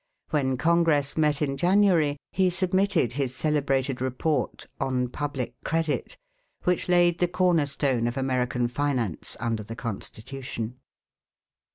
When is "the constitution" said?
9.61-10.79